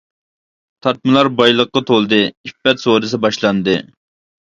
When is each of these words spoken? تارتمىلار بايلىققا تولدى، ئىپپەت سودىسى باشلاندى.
تارتمىلار 0.85 1.29
بايلىققا 1.43 1.85
تولدى، 1.91 2.21
ئىپپەت 2.51 2.85
سودىسى 2.89 3.25
باشلاندى. 3.31 3.81